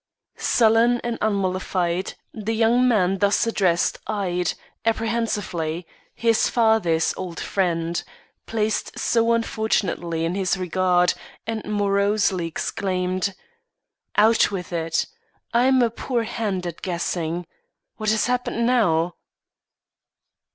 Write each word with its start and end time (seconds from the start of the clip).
Sullen 0.39 0.99
and 1.03 1.19
unmollified, 1.21 2.15
the 2.33 2.55
young 2.55 2.87
man 2.87 3.19
thus 3.19 3.45
addressed 3.45 3.99
eyed, 4.07 4.53
apprehensively, 4.83 5.85
his 6.15 6.49
father's 6.49 7.13
old 7.17 7.39
friend, 7.39 8.03
placed 8.47 8.97
so 8.97 9.31
unfortunately 9.31 10.25
in 10.25 10.33
his 10.33 10.57
regard, 10.57 11.13
and 11.45 11.63
morosely 11.65 12.47
exclaimed: 12.47 13.35
"Out 14.15 14.49
with 14.49 14.73
it! 14.73 15.05
I'm 15.53 15.83
a 15.83 15.91
poor 15.91 16.23
hand 16.23 16.65
at 16.65 16.81
guessing. 16.81 17.45
What 17.97 18.09
has 18.09 18.25
happened 18.25 18.65
now?" 18.65 19.13